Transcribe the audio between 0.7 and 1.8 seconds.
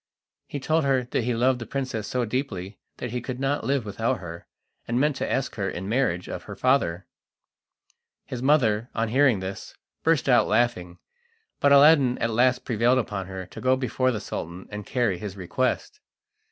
her he loved the